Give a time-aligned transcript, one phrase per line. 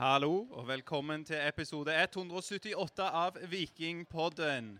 [0.00, 4.70] Hallo, og velkommen til episode 178 av Vikingpodden.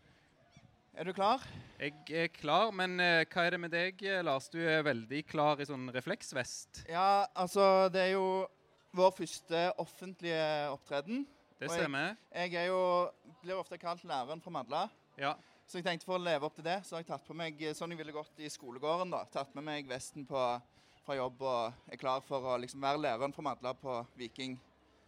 [0.96, 1.42] Er du klar?
[1.76, 4.46] Jeg er klar, men eh, hva er det med deg, eh, Lars?
[4.48, 6.86] Du er veldig klar i sånn refleksvest.
[6.88, 8.46] Ja, altså Det er jo
[8.96, 11.26] vår første offentlige opptreden.
[11.58, 12.16] Det Og jeg- stemmer.
[12.32, 12.80] Jeg er jo,
[13.42, 14.88] blir ofte kalt læreren fra Madla.
[15.18, 15.34] Ja.
[15.66, 17.60] Så jeg tenkte for å leve opp til det, så har jeg tatt på meg
[17.76, 19.10] sånn jeg ville gått i skolegården.
[19.10, 19.24] da.
[19.26, 20.62] Tatt med meg vesten på,
[21.04, 24.58] fra jobb og er klar for å liksom være læreren fra Madla på Viking.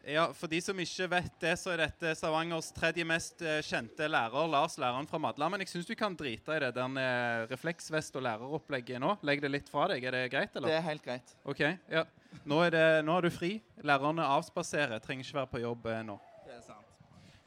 [0.05, 4.09] Ja, For de som ikke vet det, så er dette Stavangers tredje mest eh, kjente
[4.11, 5.47] lærer, Lars, læreren fra Madla.
[5.53, 9.15] Men jeg syns du kan drite i det der eh, refleksvest og læreropplegget nå.
[9.27, 10.03] Legg det litt fra deg.
[10.09, 10.73] Er det greit, eller?
[10.73, 11.35] Det er helt greit.
[11.47, 11.63] OK.
[11.93, 12.07] ja.
[12.49, 13.53] Nå er, det, nå er du fri.
[13.87, 14.99] Lærerne avspaserer.
[15.05, 16.19] Trenger ikke være på jobb eh, nå.
[16.49, 16.89] Det er sant.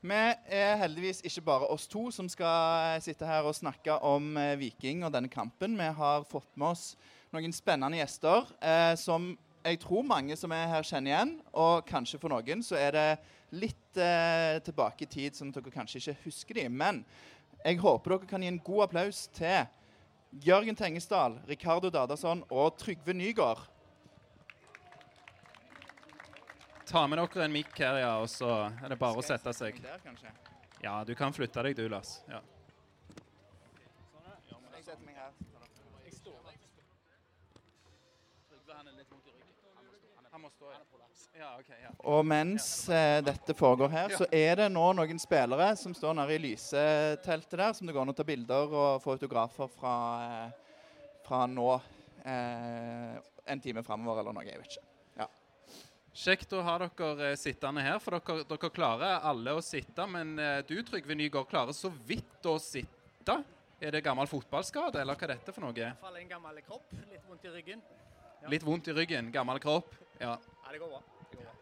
[0.06, 0.22] Vi
[0.54, 5.12] er heldigvis ikke bare oss to som skal sitte her og snakke om Viking og
[5.16, 5.76] denne kampen.
[5.80, 6.92] Vi har fått med oss
[7.36, 9.34] noen spennende gjester eh, som
[9.66, 11.32] jeg tror mange som er her, kjenner igjen.
[11.58, 13.08] Og kanskje for noen så er det
[13.56, 16.76] litt eh, tilbake i tid, sånn at dere kanskje ikke husker dem.
[16.78, 17.02] Men
[17.64, 19.66] jeg håper dere kan gi en god applaus til
[20.46, 23.64] Jørgen Tengesdal, Ricardo Dadason og Trygve Nygaard.
[26.86, 29.80] Ta med dere en mikk her, ja, og så er det bare å sette seg.
[29.82, 30.04] Der.
[30.84, 32.20] Ja, du kan flytte deg, du, Lars.
[32.30, 32.44] Ja.
[42.06, 46.38] Og mens eh, dette foregår her, så er det nå noen spillere som står nede
[46.38, 49.96] i lyseteltet der, som det går an å ta bilder og få autografer fra,
[50.26, 50.84] eh,
[51.28, 51.70] fra nå
[52.24, 54.48] eh, en time framover eller noe.
[54.48, 54.92] Jeg vet ikke.
[56.16, 60.06] Kjekt å ha dere eh, sittende her, for dere, dere klarer alle å sitte.
[60.08, 63.36] Men eh, du, Trygve Nygaard, klarer så vidt å sitte.
[63.84, 65.76] Er det gammel fotballskade, eller hva er dette for noe?
[65.76, 67.84] I hvert fall en gammel kropp, litt vondt i ryggen.
[68.40, 68.48] Ja.
[68.54, 69.92] Litt vondt i ryggen, gammel kropp.
[70.20, 70.38] Ja.
[70.64, 71.02] Nei, det går bra.
[71.32, 71.56] Det går bra.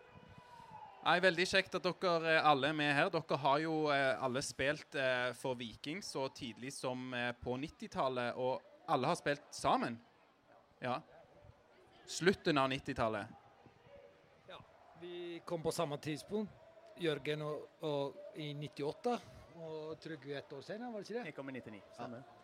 [1.03, 3.09] Nei, Veldig kjekt at dere alle er med her.
[3.11, 8.37] Dere har jo eh, alle spilt eh, for Viking så tidlig som eh, på 90-tallet,
[8.39, 9.97] og alle har spilt sammen.
[10.83, 10.99] Ja.
[12.07, 13.39] Slutten av 90-tallet.
[15.03, 16.51] Vi kom på samme tidspunkt,
[17.03, 19.17] Jørgen og, og i 98,
[19.59, 21.25] og Trygve et år senere, var det ikke det?
[21.25, 21.81] Jeg kom i 99.
[21.97, 22.42] Stemmer.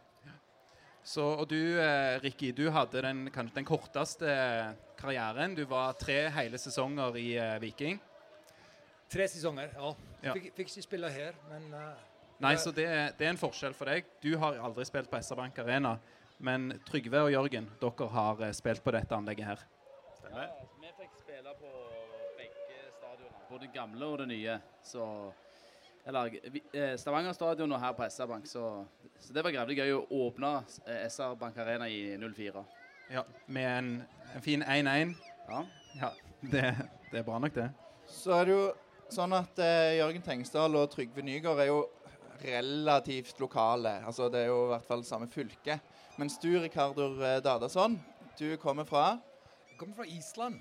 [1.04, 4.36] Så, og du, eh, Ricky, du hadde den, kanskje den korteste
[5.00, 5.56] karrieren.
[5.56, 8.00] Du var tre hele sesonger i eh, Viking.
[9.10, 9.94] Tre sesonger, ja.
[10.22, 10.36] Ja.
[10.36, 12.10] Fikk, fikk ikke spille her, men uh,
[12.44, 12.86] Nei, så det,
[13.18, 14.06] det er en forskjell for deg.
[14.24, 15.98] Du har aldri spilt på SR-Bank Arena.
[16.40, 19.64] Men Trygve og Jørgen, dere har eh, spilt på dette anlegget her.
[20.16, 20.54] Stemmer.
[20.80, 21.72] Vi fikk spille på
[22.38, 24.56] begge stadionene, både det gamle og det nye.
[24.88, 25.04] Så
[26.08, 26.36] Eller
[26.74, 28.48] eh, Stavanger stadion og her på SR-Bank.
[28.48, 28.64] Så,
[29.20, 30.54] så det var grevlig gøy å åpne
[30.86, 32.64] eh, SR-Bank Arena i 04.
[33.14, 33.92] Ja, Med en,
[34.36, 35.16] en fin 1-1.
[35.50, 35.64] Ja.
[36.00, 36.10] Ja,
[36.42, 36.64] det,
[37.12, 37.70] det er bra nok, det.
[38.10, 38.66] Så er det jo
[39.14, 41.80] sånn at eh, Jørgen Tengsdal og Trygve Nygaard er jo
[42.44, 44.00] relativt lokale.
[44.06, 45.80] Altså Det er jo i hvert fall samme fylke.
[46.20, 47.98] Mens du, Ricardo eh, Dadason,
[48.40, 49.18] du kommer fra
[49.70, 50.56] jeg kommer fra Island.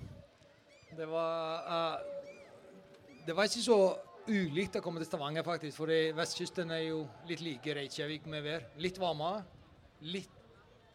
[0.96, 1.98] Det var, uh,
[3.26, 3.78] det var ikke så
[4.28, 5.76] ulikt å komme til Stavanger, faktisk.
[5.80, 8.66] For vestkysten er jo litt like Reykjavik med vær.
[8.80, 9.42] Litt varmere,
[10.06, 10.34] litt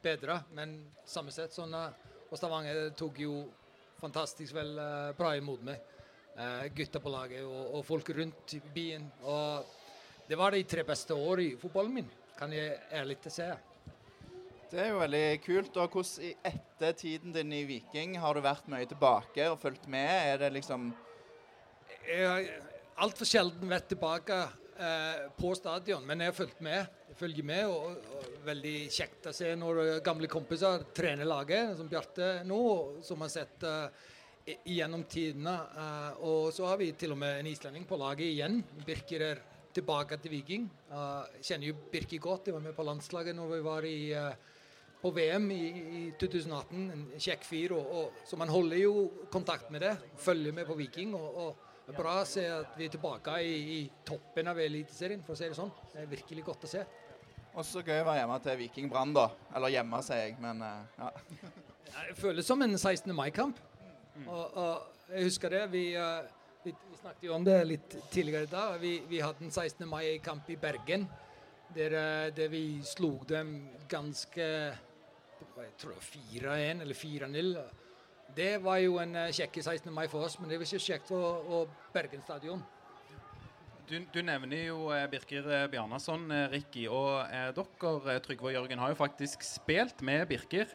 [0.03, 0.77] bedre, men
[1.07, 1.53] samme sett.
[1.55, 3.37] Sånn, eh, og Stavanger tok jo
[4.01, 5.89] fantastisk vel eh, bra imot meg.
[6.33, 9.03] Uh, gutta på laget og, og folk rundt byen.
[9.21, 9.67] Og
[10.25, 12.07] det var de tre beste år i fotballen min,
[12.39, 13.45] kan jeg ærlig si.
[14.71, 15.77] Det er jo veldig kult.
[15.77, 20.09] Og hvordan etter tiden din i Viking har du vært mye tilbake og fulgt med?
[20.09, 20.89] Er det liksom
[22.09, 22.49] Jeg
[23.01, 24.39] altfor sjelden vært tilbake
[24.77, 26.99] eh, på stadion, men jeg har fulgt med.
[27.09, 31.89] Jeg følger med, og, og veldig kjekt å se når gamle kompiser trener laget, som
[31.89, 32.59] Bjarte nå,
[33.05, 34.09] som har sett eh,
[34.75, 35.55] gjennom tidene.
[35.77, 38.61] Eh, og så har vi til og med en islending på laget igjen.
[38.85, 39.43] Birker er
[39.73, 40.69] tilbake til Viking.
[40.91, 42.49] Eh, kjenner jo Birker godt.
[42.49, 44.49] Jeg var med på landslaget når vi var i eh,
[45.03, 45.63] på VM i,
[45.99, 46.83] i 2018.
[46.95, 47.75] En kjekk fyr.
[47.75, 48.95] Og, og, så man holder jo
[49.33, 49.95] kontakt med det.
[50.23, 51.15] Følger med på Viking.
[51.19, 54.59] Og, og det er bra å se at vi er tilbake i, i toppen av
[54.63, 55.71] Eliteserien, for å si det sånn.
[55.91, 56.83] Det er virkelig godt å se.
[57.59, 59.25] Også gøy å være hjemme til Viking Brann, da.
[59.53, 61.09] Eller hjemme, sier jeg, men eh, ja.
[61.93, 63.11] Det føles som en 16.
[63.13, 63.59] mai-kamp.
[64.23, 65.65] Og, og jeg husker det.
[65.73, 66.31] Vi, eh,
[66.63, 68.79] vi, vi snakket jo om det litt tidligere i dag.
[68.81, 69.83] Vi, vi hadde en 16.
[69.89, 71.05] mai-kamp i Bergen
[71.75, 73.55] der, eh, der vi slo dem
[73.91, 74.49] ganske
[75.53, 77.53] jeg tror 4-1 eller 4-0.
[78.33, 79.91] Det var jo en eh, kjekk 16.
[79.93, 82.63] mai for oss, men det var ikke kjekt for, for Bergen stadion.
[83.85, 86.87] Du, du nevner jo eh, Birker eh, Bjarnason, Ricky.
[86.89, 90.71] Og dere, Trygve og Jørgen, har jo faktisk spilt med Birker.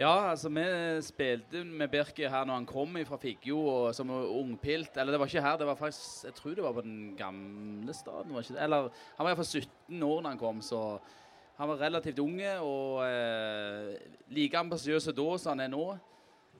[0.00, 0.66] Ja, altså vi
[1.04, 4.96] spilte med Birker her når han kom fra Figgjo og som ungpilt.
[4.96, 7.96] Eller det var ikke her, det var faktisk Jeg tror det var på den gamle
[7.96, 8.34] staden.
[8.34, 8.62] var ikke det?
[8.68, 11.00] Eller han var iallfall 17 år da han kom, så
[11.56, 13.96] han var relativt unge og eh,
[14.32, 15.84] like ambisiøs da som han er nå.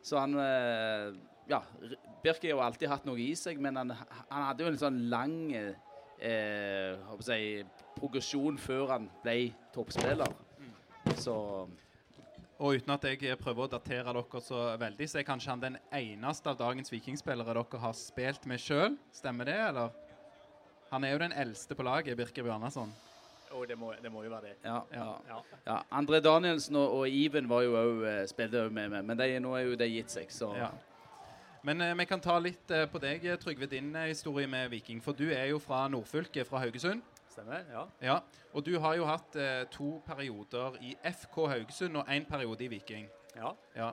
[0.02, 1.11] Så han eh,
[1.50, 3.91] Ja, Birk Birke har jo alltid hatt noe i seg, men han,
[4.29, 7.64] han hadde jo en sånn lang eh, håper
[7.97, 10.31] progresjon før han ble toppspiller.
[11.19, 11.35] Så
[12.61, 15.79] Og uten at jeg prøver å datere dere så veldig, så er kanskje han den
[15.97, 18.99] eneste av dagens vikingspillere dere har spilt med sjøl.
[19.17, 19.97] Stemmer det, eller?
[20.91, 22.93] Han er jo den eldste på laget, Birker Bjarnason.
[23.50, 24.56] Og det må, det må jo være det.
[24.64, 24.79] ja.
[24.94, 25.41] Ja.
[25.67, 25.79] ja.
[25.93, 29.26] André Danielsen og, og Iven var jo også, eh, spilte òg med meg, men de,
[29.43, 30.70] nå er jo de gitt seg, så Ja.
[31.62, 35.02] Men eh, vi kan ta litt eh, på deg, Trygve, din eh, historie med Viking.
[35.05, 37.02] For du er jo fra nordfylket, fra Haugesund.
[37.29, 37.67] Stemmer?
[37.70, 37.82] Ja.
[38.00, 38.14] Ja,
[38.55, 42.69] Og du har jo hatt eh, to perioder i FK Haugesund og én periode i
[42.73, 43.08] Viking.
[43.37, 43.52] ja.
[43.76, 43.91] Ja.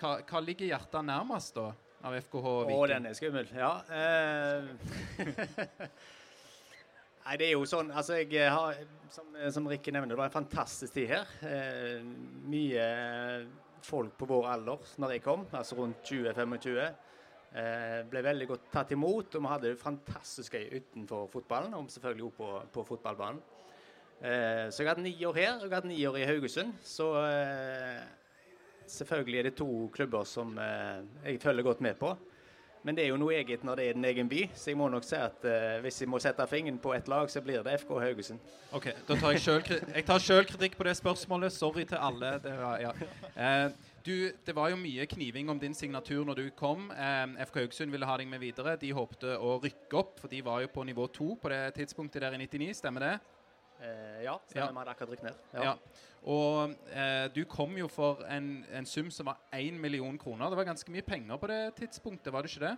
[0.00, 1.66] Hva, hva ligger hjertet nærmest da
[2.08, 2.86] av FKH Å, Viking?
[2.88, 3.50] den er skummel.
[3.52, 3.72] Ja.
[7.30, 7.36] Eh.
[7.36, 8.74] Nei, det er jo sånn Altså, jeg har
[9.10, 11.30] Som, som Rikke nevner, det var en fantastisk tid her.
[11.42, 12.02] Eh,
[12.50, 12.84] mye
[13.82, 16.76] folk på vår alder når jeg kom, altså rundt 20-25.
[17.50, 21.90] Eh, ble veldig godt tatt imot, og vi hadde det fantastisk gøy utenfor fotballen, og
[21.90, 23.40] selvfølgelig også på, på fotballbanen.
[24.20, 26.28] Eh, så jeg har hatt ni år her, og jeg har hatt ni år i
[26.28, 26.76] Haugesund.
[26.86, 28.04] Så eh,
[28.86, 32.14] selvfølgelig er det to klubber som eh, jeg følger godt med på.
[32.82, 34.88] Men det er jo noe eget når det er din egen by, så jeg må
[34.88, 37.76] nok si at uh, hvis jeg må sette fingeren på et lag, så blir det
[37.82, 38.40] FK Haugesund.
[38.72, 39.44] Ok, da tar jeg
[40.24, 41.52] sjøl kritikk på det spørsmålet.
[41.52, 42.38] Sorry til alle.
[42.40, 42.94] Det var, ja.
[43.36, 46.88] uh, du, det var jo mye kniving om din signatur når du kom.
[46.90, 48.78] Eh, FK Haugesund ville ha deg med videre.
[48.80, 52.24] De håpte å rykke opp, for de var jo på nivå to på det tidspunktet
[52.24, 52.78] der i 99.
[52.80, 53.12] Stemmer det?
[53.80, 54.66] Eh, ja, stemmer.
[54.66, 54.70] Ja.
[54.70, 55.64] Vi hadde akkurat rykket ned.
[55.64, 55.74] Ja.
[56.30, 60.50] Og eh, du kom jo for en, en sum som var 1 million kroner.
[60.52, 62.74] Det var ganske mye penger på det tidspunktet, var det ikke det?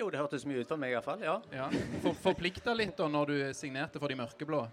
[0.00, 1.20] Jo, det hørtes mye ut for meg i hvert fall.
[1.20, 1.36] Ja.
[1.52, 1.68] Ja.
[2.00, 4.64] For, Forplikta litt da når du signerte for de mørkeblå?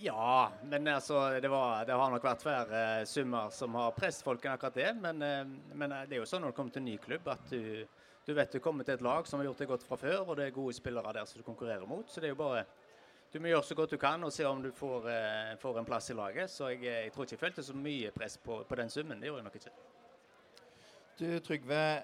[0.00, 4.24] ja, men altså, det, var, det har nok vært flere eh, summer som har presset
[4.24, 4.90] folk enn akkurat det.
[5.00, 5.42] Men, eh,
[5.76, 7.84] men eh, det er jo sånn når du kommer til en ny klubb, at du,
[8.26, 10.38] du vet du kommer til et lag som har gjort det godt fra før, og
[10.40, 12.08] det er gode spillere der som du konkurrerer mot.
[12.08, 12.64] Så det er jo bare
[13.32, 15.84] Du må gjøre så godt du kan og se om du får, eh, får en
[15.86, 16.50] plass i laget.
[16.50, 19.20] Så jeg, jeg tror ikke jeg følte så mye press på, på den summen.
[19.20, 19.70] Det gjorde jeg nok ikke.
[21.20, 22.02] Du, Trygve,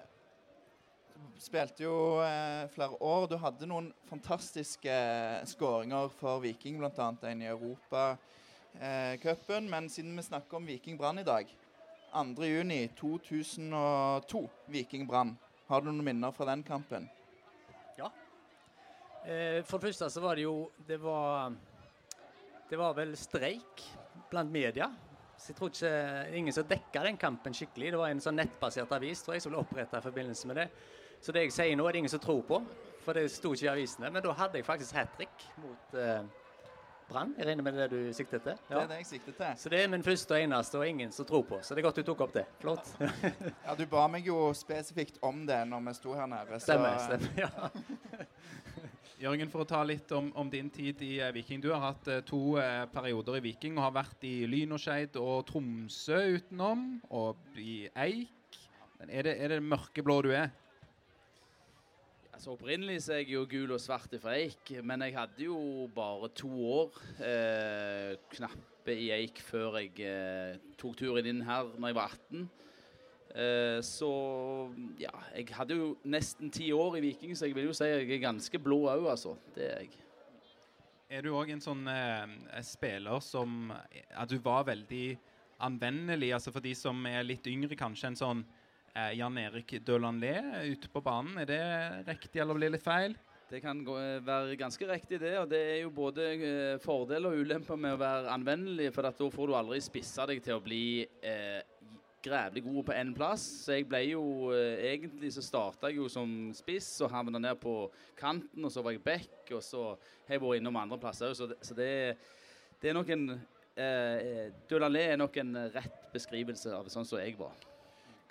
[1.41, 3.27] spilte jo eh, flere år.
[3.27, 7.07] Du hadde noen fantastiske eh, skåringer for Viking, bl.a.
[7.31, 9.65] en i Europacupen.
[9.65, 11.47] Eh, Men siden vi snakker om Viking Brann i dag
[12.13, 15.37] 2.6.2002, Viking Brann.
[15.67, 17.09] Har du noen minner fra den kampen?
[19.25, 21.51] Eh, for det første så var det jo Det var,
[22.69, 23.83] det var vel streik
[24.29, 24.89] blant media.
[25.37, 27.91] Så jeg tror ikke ingen som dekka den kampen skikkelig.
[27.93, 30.67] Det var en sånn nettbasert avis tror jeg, som ble oppretta i forbindelse med det.
[31.21, 32.61] Så det jeg sier nå, er det ingen som tror på.
[33.05, 34.09] For det sto ikke i avisene.
[34.11, 36.25] Men da hadde jeg faktisk hat trick mot eh,
[37.07, 37.31] Brann.
[37.37, 38.57] Jeg regner med det du siktet til?
[38.67, 39.53] Det er det jeg siktet til.
[39.61, 41.61] Så det er min første og eneste, og ingen som tror på.
[41.63, 42.43] Så det er godt du tok opp det.
[42.59, 42.89] Flott.
[43.63, 46.59] Ja, Du ba meg jo spesifikt om det når vi sto her nede.
[46.59, 46.97] så- Stemmer.
[46.99, 47.69] stemmer, ja.
[49.17, 51.57] Jørgen, for å ta litt om, om din tid i eh, Viking.
[51.57, 55.39] Du har hatt eh, to eh, perioder i Viking og har vært i Lyn og
[55.49, 58.59] Tromsø utenom, og i Eik.
[58.99, 60.51] Men er det, er det mørkeblå du er?
[62.29, 65.57] Altså Opprinnelig så er jeg jo gul og svart fra Eik, men jeg hadde jo
[65.97, 71.89] bare to år eh, knappe i Eik før jeg eh, tok turen inn her når
[71.89, 72.45] jeg var 18.
[73.37, 74.09] Eh, så
[74.97, 78.07] ja, jeg hadde jo nesten ti år i Viking, så jeg vil jo si jeg
[78.09, 79.35] er ganske blå òg, altså.
[79.53, 80.03] Det er jeg.
[81.07, 85.15] Er du òg en sånn eh, spiller som At du var veldig
[85.63, 88.41] anvendelig, altså for de som er litt yngre, kanskje en sånn
[88.93, 90.35] eh, Jan Erik Dølanlé
[90.73, 91.37] ute på banen?
[91.43, 91.61] Er det
[92.09, 93.15] riktig, eller blir det litt feil?
[93.47, 95.37] Det kan gå, eh, være ganske riktig, det.
[95.39, 99.17] Og det er jo både eh, fordeler og ulemper med å være anvendelig, for at
[99.17, 101.61] da får du aldri spissa deg til å bli eh,
[102.27, 103.45] grævlig god på én plass.
[103.65, 104.23] Så jeg ble jo
[104.55, 107.75] eh, Egentlig så starta jeg jo som spiss og havna ned på
[108.19, 109.83] kanten, og så var jeg back, og så
[110.27, 111.89] har jeg vært innom andre plasser òg, så, det, så det,
[112.81, 117.37] det er nok en eh, Dulanlé er nok en rett beskrivelse av sånn som jeg
[117.39, 117.55] var.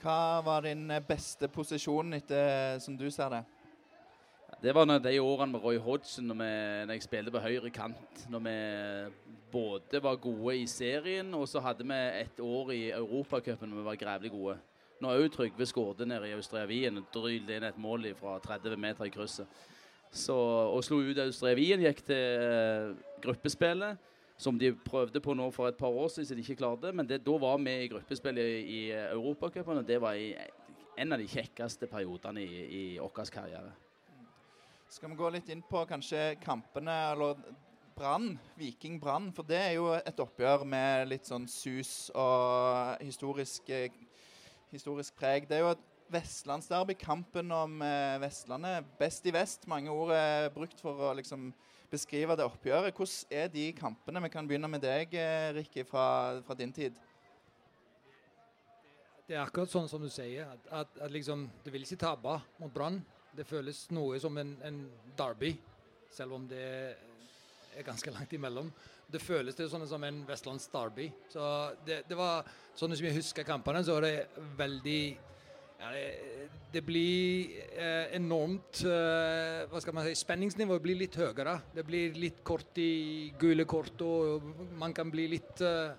[0.03, 3.45] Hva var din eh, beste posisjon etter som du ser det?
[4.63, 6.51] Det var de årene med Roy Hodgson, når, vi,
[6.87, 8.23] når jeg spilte på høyre kant.
[8.31, 8.57] Når vi
[9.53, 13.85] både var gode i serien, og så hadde vi et år i Europacupen når vi
[13.85, 14.57] var grævlig gode.
[15.01, 19.05] Når òg Trygve skårte nede i Australiavien og drylte inn et mål fra 30 meter
[19.05, 19.47] i krysset.
[20.11, 23.99] Så, og slo ut Australiavien, gikk til eh, gruppespillet.
[24.39, 26.93] som de prøvde på nå for et par år siden, som de ikke klarte.
[26.93, 30.35] Men det, da var vi i gruppespillet i Europacupen, og det var i,
[30.99, 33.73] en av de kjekkeste periodene i, i vår karriere.
[34.89, 37.41] Skal vi gå litt inn på kanskje kampene, eller
[37.97, 39.33] Brann, Viking Brann?
[39.35, 43.73] For det er jo et oppgjør med litt sånn sus og historisk,
[44.71, 45.49] historisk preg.
[45.51, 45.83] Det er jo et
[46.15, 48.87] vestlandsderby, kampen om eh, Vestlandet.
[49.01, 49.67] Best i vest.
[49.67, 51.51] Mange ord er brukt for å liksom
[51.91, 52.95] beskrive det oppgjøret.
[52.95, 54.23] Hvordan er de kampene?
[54.23, 56.07] Vi kan begynne med deg, eh, Rikke, fra,
[56.47, 56.95] fra, din tid.
[59.27, 62.39] Det er akkurat sånn som du sier, at, at, at liksom, du vil ikke tape
[62.63, 63.03] mot Brann.
[63.37, 64.83] Det føles noe som en, en,
[65.17, 65.53] derby,
[66.13, 66.67] selv om det
[67.77, 68.71] er ganske langt imellom.
[69.07, 71.11] Det føles det sånn som en vestlands derby.
[71.31, 71.43] Så
[71.87, 75.01] det, det var, sånn som jeg husker kampene, så var det veldig
[75.77, 76.07] ja, det,
[76.73, 81.59] det, blir eh, enormt eh, hva skal man si, Spenningsnivået blir litt høyere.
[81.77, 84.49] Det blir litt kort i gule kort, og
[84.81, 85.93] man kan bli litt eh,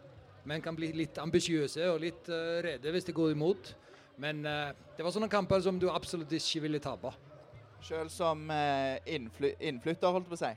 [0.47, 3.73] man kan bli litt ambisiøse og litt eh, redde hvis det går imot.
[4.17, 7.11] Men uh, det var sånne kamper som du absolutt ikke ville tape.
[7.85, 10.53] Selv som uh, innfly innflytter, holdt på å si?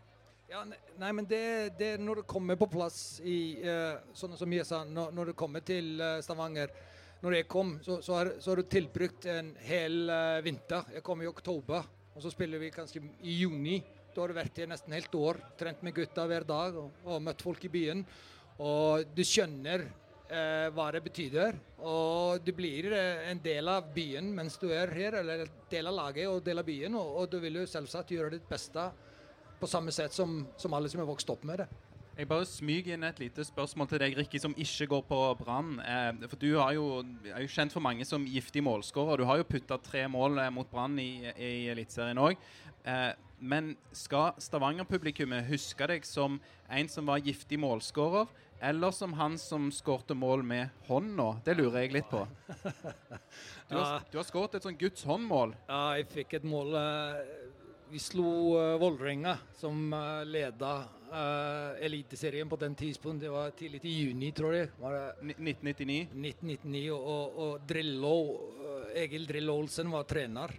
[0.50, 0.64] Ja,
[0.98, 3.54] nei, men det, det når det kommer på plass i
[4.18, 6.72] Sånn som jeg sa, når, når det kommer til Stavanger
[7.20, 10.86] når jeg kom, så, har, så har, du tilbrukt en hel uh, vinter.
[10.96, 11.84] Jeg kom i oktober,
[12.14, 13.80] og så spiller vi kanskje i juni.
[14.14, 17.20] Da har du vært her nesten helt år, trent med gutta hver dag og, og
[17.26, 18.00] møtt folk i byen.
[18.64, 19.99] Og du skjønner uh,
[20.30, 21.56] hva det betyr.
[21.82, 25.96] Og du blir uh, en del av byen mens du er her, eller del av
[25.96, 26.94] laget og del av byen.
[27.00, 28.84] Og, og du vil jo selvsagt gjøre ditt beste
[29.60, 31.68] på samme sett som, som alle som har vokst opp med det.
[32.20, 35.78] Jeg bare smyger inn et lite spørsmål til deg, Rikki, som ikke går på Brann.
[35.80, 39.22] Eh, for du jo, er jo, kjent for mange som giftig målskårer.
[39.22, 42.40] Du har jo putta tre mål eh, mot Brann i, i Eliteserien òg.
[42.84, 48.28] Eh, men skal Stavanger-publikummet huske deg som en som var giftig målskårer,
[48.60, 51.30] eller som han som skårte mål med hånda?
[51.44, 52.26] Det lurer jeg litt på.
[53.70, 55.52] Du har, du har skåret et sånn Guds hånd-mål.
[55.68, 57.20] Ja, jeg fikk et mål uh,
[57.92, 60.72] Vi slo uh, Vålerenga, som uh, leda
[61.82, 63.22] Eliteserien på den tidspunkt.
[63.22, 64.68] Det var tidlig i juni, tror jeg.
[64.78, 66.00] Var det 1999?
[66.14, 68.12] 1999, Og, og Drillo,
[68.94, 70.54] Egil Drillo Olsen var trener.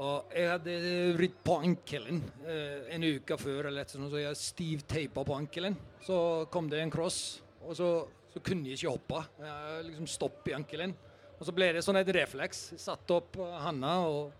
[0.00, 0.74] Og jeg hadde
[1.18, 5.76] vridd på ankelen eh, en uke før, eller sånn, så jeg stivteipa på ankelen.
[6.06, 6.16] Så
[6.52, 7.90] kom det en cross, og så,
[8.32, 9.24] så kunne jeg ikke hoppe.
[9.42, 10.94] Jeg liksom Stopp i ankelen.
[11.36, 12.70] Og så ble det sånn et refleks.
[12.80, 14.32] Satte opp handa, og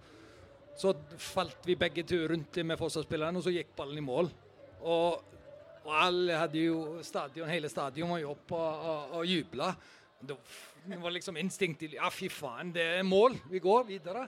[0.79, 4.31] så falt vi begge to rundt med forsvarsspilleren, og så gikk ballen i mål.
[4.83, 5.35] Og,
[5.83, 9.69] og alle hadde jo stadion, hele stadion var jo oppe og, og, og jubla.
[10.23, 10.39] Det,
[11.03, 13.37] var liksom instinktivt Ja, fy faen, det er mål.
[13.51, 14.25] Vi går videre.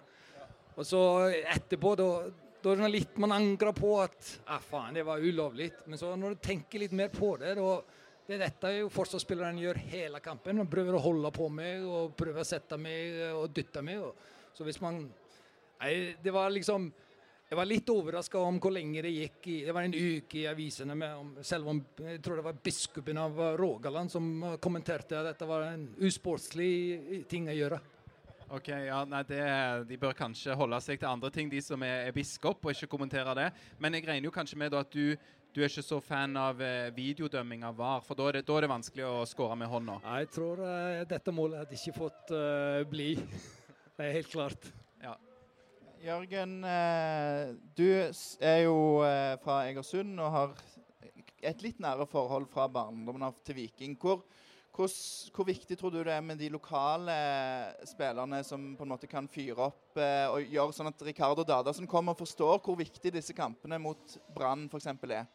[0.74, 1.00] Og så
[1.30, 2.08] etterpå, da,
[2.64, 5.70] da er det litt man angrer på at ah, faen, det var ulovlig.
[5.86, 7.76] Men så når du tenker litt mer på det, da
[8.24, 10.56] det er dette jo forsvarsspilleren gjør hele kampen.
[10.62, 14.00] Han prøver å holde på meg og prøver å sette meg og dytte meg.
[14.56, 15.04] Så hvis man
[15.84, 16.86] Nei, det var liksom
[17.44, 19.48] jeg var litt overraska om hvor lenge det gikk.
[19.52, 22.62] I, det var en uke i avisene, med, om, selv om jeg tror det var
[22.64, 24.30] biskopen av Rogaland som
[24.64, 27.82] kommenterte at dette var en usportslig ting å gjøre.
[28.52, 29.40] Ok, ja, nei, det,
[29.88, 32.90] De bør kanskje holde seg til andre ting, de som er, er biskop, og ikke
[32.92, 33.48] kommentere det.
[33.80, 35.14] Men jeg regner jo kanskje med at du,
[35.54, 38.58] du er ikke så fan av eh, videodømming av VAR, for da er, det, da
[38.58, 39.98] er det vanskelig å skåre med hånda?
[40.20, 43.14] Jeg tror uh, dette målet hadde ikke fått uh, bli.
[43.96, 44.72] det er helt klart.
[46.04, 48.76] Jørgen, uh, du er jo
[49.40, 50.50] fra Egersund og har
[51.48, 53.96] et litt nære forhold fra barndommen av til Viking.
[54.00, 54.20] Hvor,
[54.74, 54.90] hvor,
[55.34, 57.14] hvor, viktig tror du det er med de lokale
[57.86, 61.86] spillerne som på en måte kan fyre opp eh, og gjøre sånn at Ricardo Dadasen
[61.90, 64.90] kommer og forstår hvor viktig disse kampene mot Brann f.eks.
[65.06, 65.28] er?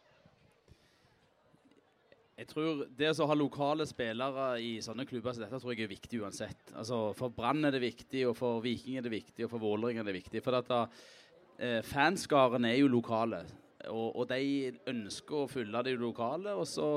[2.40, 5.92] Jeg tror Det å ha lokale spillere i sånne klubber som dette tror jeg er
[5.92, 6.70] viktig uansett.
[6.72, 10.00] Altså For Brann er det viktig, og for Viking er det viktig, og for Vålerenga
[10.04, 10.44] er det viktig.
[10.44, 13.42] For at eh, Fanskaren er jo lokale,
[13.88, 16.56] og, og, de ønsker å fylle de lokale.
[16.56, 16.90] og så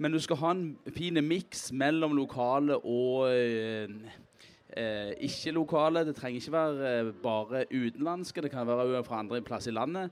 [0.00, 3.90] men du skal ha en fin miks mellom lokale og eh,
[4.72, 6.06] eh, ikke-lokale.
[6.08, 10.08] Det trenger ikke være eh, bare utenlandske, det kan være fra andre plass i landet.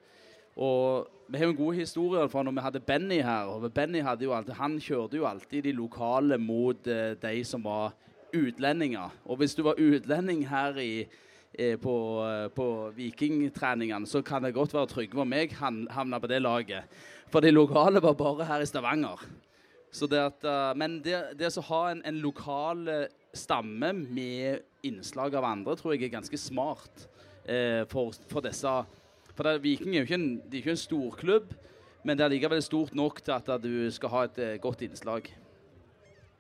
[0.58, 3.48] Og vi har jo en god historie fra når vi hadde Benny her.
[3.48, 7.64] og Benny hadde jo alltid, Han kjørte jo alltid de lokale mot uh, de som
[7.64, 7.94] var
[8.34, 9.08] utlendinger.
[9.24, 11.06] Og hvis du var utlending her i,
[11.54, 11.96] eh, på,
[12.56, 16.82] på vikingtreningene, så kan det godt være Trygve og meg havna på det laget.
[17.30, 19.24] For de lokale var bare her i Stavanger.
[19.88, 22.86] Det at, uh, men det, det å ha en, en lokal
[23.32, 27.08] stamme med innslag av andre, tror jeg er ganske smart
[27.88, 28.68] for, for disse
[29.38, 31.52] for det, Viking er jo ikke en, de er ikke en storklubb,
[32.02, 35.28] Men det er likevel stort nok til at du skal ha et eh, godt innslag.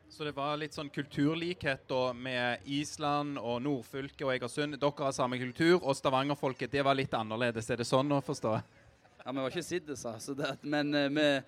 [0.08, 4.78] Så det var litt sånn kulturlikhet da med Island og nordfylket og Egersund.
[4.80, 7.68] Dere har samme kultur, og Stavanger-folket det var litt annerledes.
[7.70, 8.54] Er det sånn å forstå?
[8.54, 10.34] Ja, Vi var ikke siddis, altså.
[10.38, 11.42] det, men, eh, vi-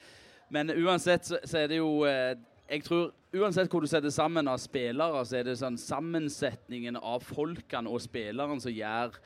[0.50, 2.36] men uansett så, så er det jo eh,
[2.70, 7.24] Jeg tror uansett hvor du setter sammen av spillere, så er det sånn sammensetningen av
[7.26, 9.16] folkene og spillerne som gjør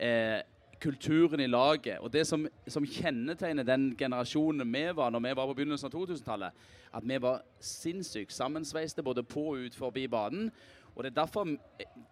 [0.00, 0.40] eh,
[0.82, 2.00] kulturen i laget.
[2.00, 5.94] Og det som, som kjennetegner den generasjonen vi var når vi var på begynnelsen av
[5.94, 10.50] 2000-tallet, at vi var sinnssykt sammensveiste både på og ut forbi banen.
[10.94, 11.44] Og det er derfor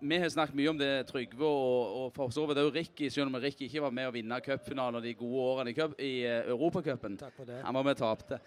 [0.01, 3.27] vi- har snakket mye om det, Trygve og, og for så vidt også Ricky, selv
[3.27, 6.13] om Ricky ikke var med å vinne cupfinalen og de gode årene i, cup, i
[6.25, 7.19] eh, Europacupen.
[7.65, 8.39] Han var med og tapte.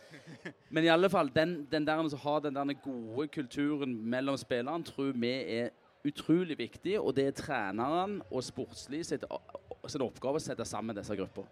[0.70, 4.84] Men i alle fall, den, den der som har den der gode kulturen mellom spillerne,
[4.84, 5.70] tror vi er
[6.04, 7.00] utrolig viktig.
[7.00, 9.24] Og det er treneren og sportslig sitt,
[9.88, 11.46] sin oppgave å sette sammen disse grupper.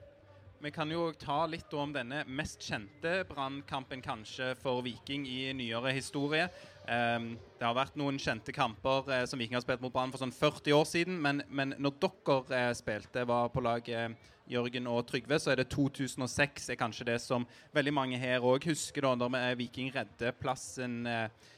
[0.62, 5.90] Vi kan jo ta litt om denne mest kjente brannkampen kanskje for Viking i nyere
[5.96, 6.44] historie.
[6.86, 10.22] Ehm, det har vært noen kjente kamper eh, som Viking har spilt mot Brann for
[10.22, 11.16] sånn 40 år siden.
[11.18, 14.14] Men, men når dere eh, spilte, var på lag eh,
[14.54, 18.68] Jørgen og Trygve, så er det 2006 er kanskje det som veldig mange her òg
[18.70, 21.00] husker, da, Viking redder plassen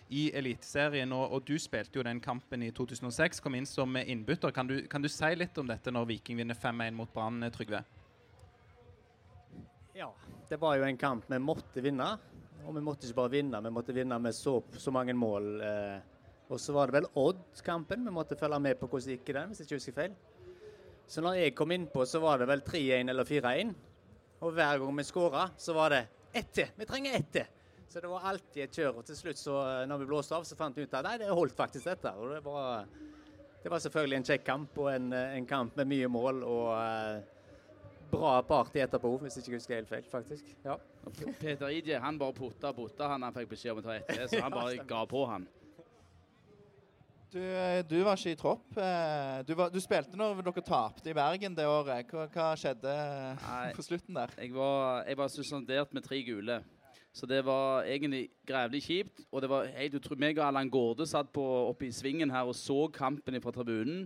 [0.07, 1.11] i Eliteserien.
[1.11, 4.55] Og, og du spilte jo den kampen i 2006, kom inn som innbytter.
[4.55, 7.83] Kan du, kan du si litt om dette når Viking vinner 5-1 mot Brann, Trygve?
[9.93, 10.13] Ja,
[10.49, 12.07] det var jo en kamp vi måtte vinne.
[12.63, 15.49] Og vi måtte ikke bare vinne, vi måtte vinne med så, så mange mål.
[15.61, 15.97] Eh.
[16.53, 18.05] Og så var det vel Odd-kampen.
[18.07, 20.15] Vi måtte følge med på hvordan det gikk i den, hvis jeg ikke husker feil.
[21.13, 23.73] Så når jeg kom innpå, så var det vel 3-1 eller 4-1.
[24.43, 26.01] Og hver gang vi skåra, så var det
[26.33, 26.71] ett til.
[26.79, 27.51] Vi trenger ett til.
[27.89, 29.01] Så det var alltid et kjør.
[29.01, 31.29] Og til slutt, så, når vi blåste av, så fant vi ut at nei, det
[31.29, 32.15] holdt faktisk dette.
[32.17, 32.87] Og det var,
[33.61, 36.43] det var selvfølgelig en kjekk kamp, og en, en kamp med mye mål.
[36.47, 37.32] og...
[38.13, 40.53] eh, bra party etterpå, hvis jeg ikke husker helt feil, faktisk.
[40.65, 40.77] Ja.
[41.39, 44.27] Peter Idje han bare putta og putta han han fikk beskjed om å ta etter,
[44.31, 45.47] så han bare ga på han.
[47.33, 47.41] Du,
[47.89, 48.77] du var ikke i tropp.
[48.77, 52.05] Eh, Du, var, du spilte når dere tapte i Bergen det året.
[52.13, 52.93] Hva, hva skjedde
[53.41, 53.71] Nei.
[53.77, 54.35] på slutten der?
[54.37, 56.59] Jeg var, jeg var suspendert med tre gule.
[57.13, 59.23] Så det var egentlig grevlig kjipt.
[59.31, 60.19] Og det var helt utrolig.
[60.21, 64.05] meg og Allan Gårde satt på, oppe i svingen her og så kampen fra tribunen.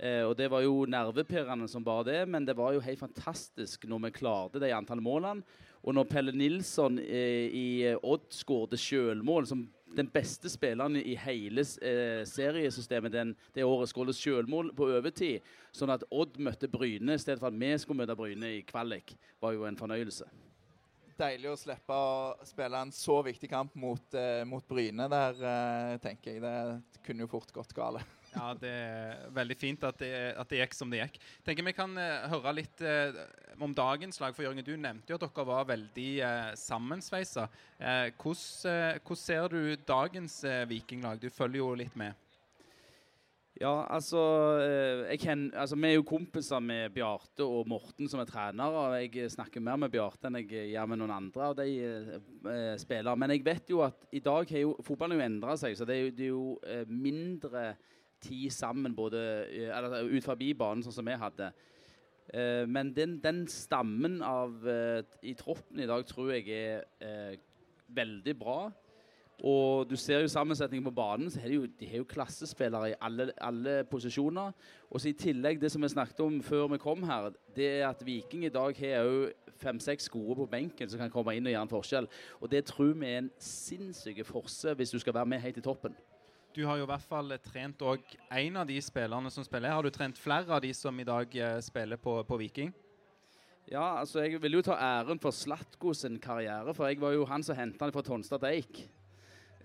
[0.00, 3.84] Eh, og det var jo nervepirrende som bare det, men det var jo helt fantastisk
[3.84, 5.44] når vi klarte det i antall målene.
[5.80, 7.66] Og når Pelle Nilsson eh, i
[8.00, 14.16] Odd skåret selvmål, som den beste spilleren i hele eh, seriesystemet den, det året, skåret
[14.16, 18.16] selvmål på overtid, sånn at Odd møtte Bryne i stedet for at vi skulle møte
[18.16, 20.28] Bryne i kvalik, var jo en fornøyelse.
[21.20, 25.98] Deilig å slippe å spille en så viktig kamp mot, eh, mot Bryne der, eh,
[26.00, 26.40] tenker jeg.
[26.40, 28.04] Det kunne jo fort gått galt.
[28.30, 31.18] Ja, det er veldig fint at det, at det gikk som det gikk.
[31.46, 33.16] Tenker Vi kan eh, høre litt eh,
[33.58, 34.34] om dagens lag.
[34.36, 37.48] for Jørgen, Du nevnte jo at dere var veldig eh, sammensveisa.
[37.78, 41.18] Eh, hvordan, eh, ser du dagens eh, vikinglag?
[41.18, 42.14] Du følger jo litt med.
[43.60, 44.20] Ja, altså,
[44.62, 48.70] eh, kjenner, altså Vi er jo kompiser med Bjarte og Morten som er trenere.
[48.70, 52.14] og Jeg snakker mer med Bjarte enn jeg gjør med noen andre av de eh,
[52.46, 53.14] eh.
[53.16, 55.96] Men jeg vet jo at i dag har jo fotballen jo endra seg, så det
[55.96, 57.74] er jo, det er jo eh, mindre
[58.22, 61.50] tid sammen både eh, eller, ut forbi banen, sånn som vi hadde.
[62.34, 67.40] Eh, men den, den stammen av eh, i troppen i dag tror jeg er eh,
[67.90, 68.60] veldig bra.
[69.40, 72.98] Og du ser jo sammensetningen på banen, så er jo, de har jo klassespillere i
[73.00, 74.52] alle, alle posisjoner.
[74.90, 77.88] Og så i tillegg, det som vi snakket om før vi kom her, det er
[77.88, 79.30] at Viking i dag har jo
[79.60, 82.08] fem-seks gode på benken som kan komme inn og gjøre en forskjell.
[82.40, 85.64] Og det tror vi er en sinnssyk forse hvis du skal være med helt i
[85.64, 85.96] toppen.
[86.54, 89.70] Du har jo i hvert fall trent òg en av de spillerne som spiller.
[89.70, 92.72] Har du trent flere av de som i dag eh, spiller på, på Viking?
[93.70, 97.28] Ja, altså jeg vil jo ta æren for Slatko sin karriere, for jeg var jo
[97.30, 98.80] han som henta han fra Tonstad Deik.
[98.80, 98.99] Eik.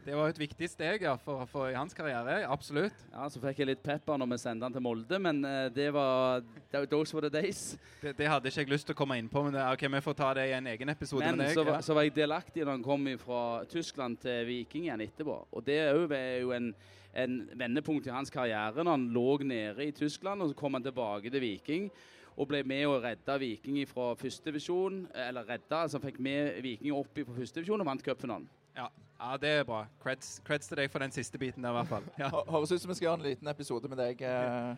[0.05, 2.43] Det var et viktig steg ja, for, for i hans karriere.
[2.45, 2.93] Absolutt.
[3.09, 5.87] Ja, Så fikk jeg litt pepper når vi sendte han til Molde, men eh, det
[5.95, 6.43] var
[6.91, 7.71] Those were the days.
[8.03, 10.01] Det, det hadde ikke jeg lyst til å komme inn på, men det, ok, vi
[10.05, 11.55] får ta det i en egen episode Men med deg.
[11.57, 11.79] så, ja.
[11.81, 13.39] så var jeg delaktig når han kom fra
[13.71, 15.39] Tyskland til Viking igjen etterpå.
[15.51, 16.67] Og det er jo- er jo en,
[17.15, 20.85] en vendepunkt i hans karriere når han lå nede i Tyskland, og så kom han
[20.85, 21.89] tilbake til Viking.
[22.37, 25.07] Og ble med og redda Viking fra førstedivisjon.
[25.15, 28.45] Eller redda, altså fikk med Viking opp fra førstedivisjon og vant cupfinalen.
[28.75, 28.87] Ja.
[29.19, 29.85] ja, det er bra.
[30.03, 32.03] Creds, creds til deg for den siste biten der, i hvert fall.
[32.19, 32.29] Ja.
[32.33, 34.75] Hø- Høres ut som vi skal gjøre en liten episode med deg eh,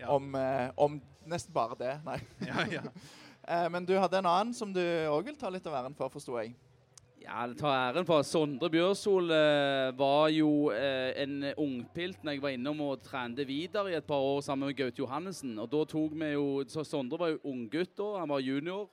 [0.00, 0.08] Ja.
[0.12, 1.94] om, eh, om nesten bare det.
[2.04, 2.18] Nei.
[2.46, 2.82] Ja, ja.
[3.46, 6.10] Eh, men du hadde en annen som du òg vil ta litt av æren for,
[6.10, 6.48] forsto jeg.
[7.22, 8.24] Ja, det tar æren for.
[8.26, 13.92] Sondre Bjørsol eh, var jo eh, en ungpilt når jeg var innom og trente videre
[13.92, 15.52] i et par år sammen med Gaute Johannessen.
[15.62, 18.88] Og da tok vi jo, så Sondre var jo unggutt da, han var junior.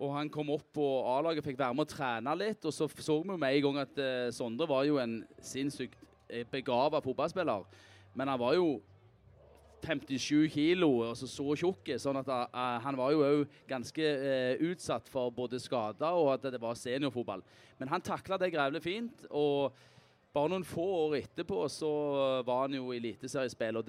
[0.00, 2.64] Og han kom opp på A-laget, fikk være med å trene litt.
[2.64, 6.46] Og så så vi med en gang at eh, Sondre var jo en sinnssykt eh,
[6.48, 7.66] begava fotballspiller.
[8.16, 8.78] Men han var jo
[9.80, 14.64] 57 kilo og så, så tjukk, sånn at uh, han var jo òg ganske uh,
[14.68, 17.40] utsatt for både skader og at det var seniorfotball.
[17.80, 19.24] Men han takla det grevlig fint.
[19.30, 19.72] og
[20.30, 21.88] bare noen få år etterpå så
[22.46, 23.88] var han jo i eliteseriespill, og,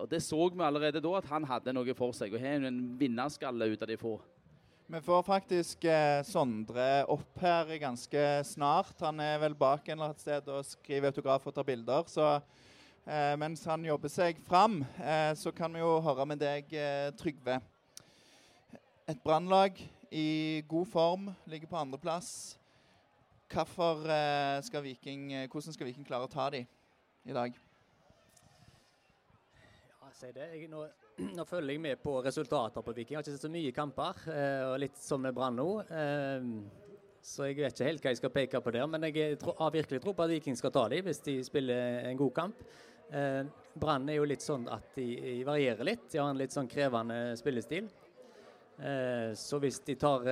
[0.00, 2.32] og det så vi allerede da at han hadde noe for seg.
[2.32, 4.14] Og har en vinnerskalle ut av de få.
[4.92, 8.96] Vi får faktisk eh, Sondre opp her ganske snart.
[9.04, 12.08] Han er vel bak en eller annet sted og skriver autograf og tar bilder.
[12.10, 12.24] Så
[13.06, 17.12] eh, mens han jobber seg fram, eh, så kan vi jo høre med deg, eh,
[17.14, 17.60] Trygve.
[19.06, 19.78] Et brannlag
[20.10, 22.58] i god form, ligger på andreplass.
[23.46, 26.66] Hvorfor eh, skal Viking, eh, hvordan skal Viking klare å ta dem
[27.30, 27.54] i dag?
[29.54, 30.50] Ja, si det.
[30.56, 30.82] Jeg, nå,
[31.36, 33.14] nå, følger jeg med på resultater på Viking.
[33.14, 35.68] Jeg har ikke sett så mye kamper, eh, og litt som med Brann nå.
[35.84, 36.46] Eh,
[37.20, 40.00] så jeg vet ikke helt hva jeg skal peke på der, men jeg har virkelig
[40.00, 42.62] tro på at Viking skal ta dem hvis de spiller en god kamp.
[43.12, 43.42] Eh,
[43.80, 46.08] Brann er jo litt sånn at de, varierer litt.
[46.12, 47.90] De har en litt sånn krevende spillestil.
[49.36, 50.22] Så hvis de tar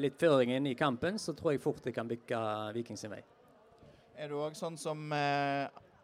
[0.00, 2.38] litt føringen i kampen, så tror jeg fort de kan bikke
[2.72, 3.20] Viking sin vei.
[4.16, 5.12] Er du òg sånn som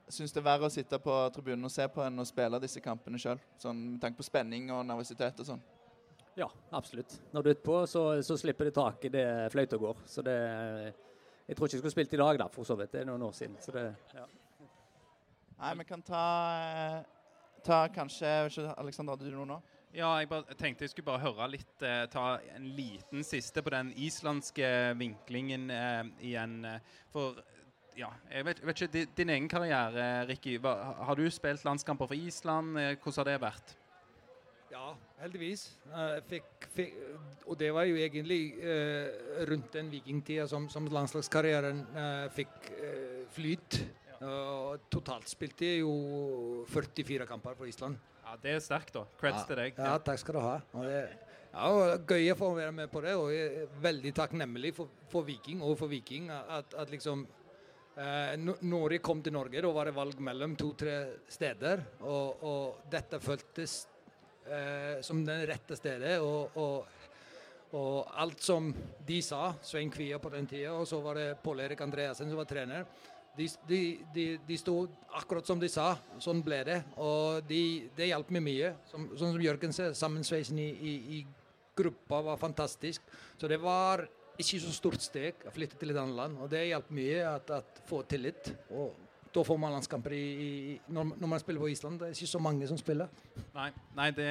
[0.09, 2.83] syns det er verre å sitte på tribunen og se på enn å spille disse
[2.85, 3.41] kampene sjøl?
[3.63, 5.65] Sånn, med tanke på spenning og nervøsitet og sånn?
[6.37, 7.17] Ja, absolutt.
[7.33, 10.03] Når du er utpå, så, så slipper de tak i det fløyta går.
[10.07, 10.37] Så det
[11.47, 12.93] Jeg tror ikke jeg skulle spilt i dag, da, for så vidt.
[12.93, 13.57] Det er noen år siden.
[13.63, 14.27] Så det, ja.
[15.57, 16.25] Nei, vi kan ta,
[16.67, 18.33] eh, ta kanskje
[18.77, 19.61] Alexander, hadde du noe nå?
[19.97, 23.73] Ja, jeg bare, tenkte jeg skulle bare høre litt eh, Ta en liten siste på
[23.73, 24.69] den islandske
[25.01, 26.59] vinklingen eh, igjen.
[26.69, 27.39] Eh, for
[27.97, 30.59] ja, jeg vet, vet ikke, din, din, egen karriere, Ricky.
[30.63, 32.79] Har du spilt landskamper for Island?
[32.79, 33.77] Eh, hvordan har det vært?
[34.71, 34.89] Ja,
[35.23, 35.69] heldigvis.
[35.89, 36.97] Uh, fikk, fikk,
[37.47, 42.73] og det var jo egentlig uh, rundt den vikingtida som, som landslagskarrieren uh, fikk
[43.37, 43.81] flyt.
[44.91, 47.97] totalt spilte jeg jo 44 kamper for Island.
[48.25, 49.05] Ja, Det er sterkt, da.
[49.21, 49.47] Creds ja.
[49.47, 49.79] til deg.
[49.79, 50.55] Ja, takk skal du ha.
[50.73, 51.03] Og det,
[51.57, 54.91] ja, og gøy å få være med på det, og jeg er veldig takknemlig for,
[55.09, 57.46] for Viking og for Viking at, at liksom eh,
[57.97, 60.97] Når jeg kom til Norge, da var det valg mellom to-tre
[61.33, 63.79] steder, og, og, dette føltes
[64.45, 66.19] eh, som det rette stedet.
[66.21, 66.95] og, og
[67.77, 68.69] og alt som
[69.05, 72.39] de sa, Svein Kvia på den tida, og så var det Pål Erik Andreassen som
[72.39, 72.87] var trener
[73.37, 73.81] de, de,
[74.15, 74.77] de, de sto
[75.15, 75.95] akkurat som de sa.
[76.23, 76.79] Sånn ble det.
[77.03, 78.73] Og de, det hjalp meg mye.
[78.91, 81.25] Som, sånn som Jørgen ser, sammensveisen i, i, i,
[81.77, 83.05] gruppa var fantastisk.
[83.37, 86.39] Så det var ikke så stort steg å flytte til et annet land.
[86.43, 88.53] Og det hjalp mye å få tillit.
[88.71, 88.95] Og
[89.37, 90.51] da får man landskamper i, i
[90.93, 91.99] når, når, man spiller på Island.
[92.01, 93.11] Det er ikke så mange som spiller.
[93.57, 94.31] Nei, nei det,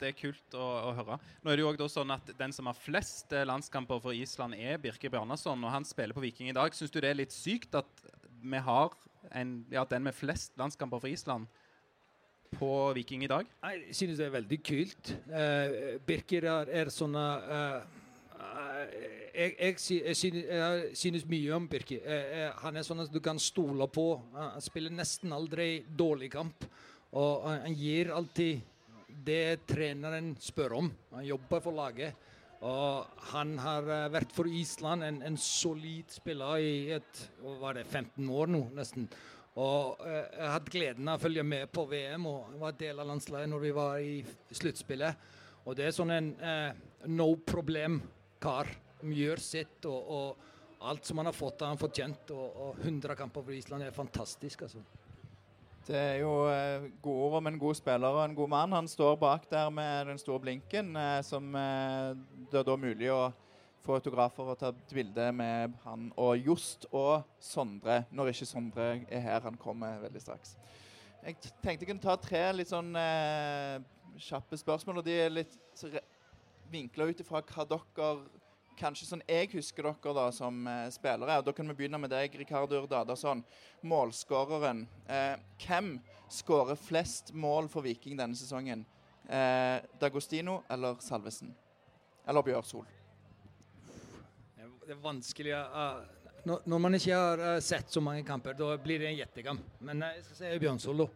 [0.00, 1.18] det, er kult å, å, høre.
[1.42, 4.80] Nå er det jo også sånn at Den som har flest landskamper for Island, er
[4.80, 5.66] Birke Bjarnason.
[5.66, 6.76] Og han spiller på Viking i dag.
[6.76, 8.08] Syns du det er litt sykt at
[8.46, 8.96] vi har
[9.34, 11.48] en, ja, den med flest landskamper for Island
[12.56, 13.48] på Viking i dag?
[13.66, 15.12] Jeg synes det er veldig kult.
[15.28, 18.02] Uh, Birker er, er sånne uh,
[18.36, 22.00] jeg, jeg, jeg, synes, synes, mye om Birker.
[22.02, 24.08] Uh, han er sånn at du kan stole på.
[24.34, 26.66] Han spiller nesten aldri dårlig kamp.
[27.16, 28.64] Og han gir alltid
[29.26, 30.90] det treneren spør om.
[31.14, 32.26] Han jobber for laget.
[32.66, 37.20] Og han har eh, vært for Island en, en solid spiller i et,
[37.60, 39.04] var det 15 år nå, nesten.
[39.60, 43.48] Og jeg hatt gleden av å følge med på VM og var del av landslaget
[43.48, 44.16] når vi var i
[44.56, 45.28] sluttspillet.
[45.64, 48.72] Og det er sånn en eh, no problem-kar
[49.02, 49.80] gjør sitt.
[49.88, 50.52] Og, og,
[50.86, 52.30] alt som han har fått, har han fortjent.
[52.36, 54.84] Og, og 100 kamper for Island er fantastisk, altså.
[55.86, 58.74] Det er jo eh, gode ord om en god spiller og en god mann.
[58.74, 62.16] Han står bak der med den store blinken, eh, som eh,
[62.50, 63.28] det er da mulig å
[63.86, 68.88] få autografer og ta et bilde med han og Jost og Sondre, når ikke Sondre
[69.06, 69.44] er her.
[69.46, 70.56] Han kommer veldig straks.
[71.22, 73.78] Jeg tenkte jeg kunne ta tre litt sånn eh,
[74.26, 75.54] kjappe spørsmål, og de er litt
[76.70, 78.10] vinkla ut ifra hva dere
[78.78, 81.38] kanskje sånn jeg husker dere da som eh, spillere.
[81.40, 83.42] og Da kan vi begynne med deg, Ricardo Urdadasson.
[83.86, 84.84] Målskåreren.
[85.08, 85.96] Eh, hvem
[86.32, 88.84] skårer flest mål for Viking denne sesongen?
[89.28, 91.54] Eh, Dagostino eller Salvesen?
[92.26, 92.86] Eller Bjørsol?
[94.86, 95.96] Det er vanskelig uh,
[96.46, 99.58] når, når, man ikke har uh, sett så mange kamper, da blir det en gjettegam.
[99.82, 101.06] Men uh, jeg skal si Bjørnsol, da.